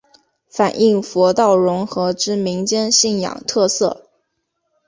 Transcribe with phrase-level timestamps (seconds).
[0.49, 4.07] 反应佛道融合之民间信仰特色。